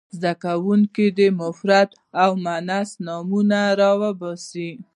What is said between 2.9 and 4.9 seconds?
نومونه را وباسي.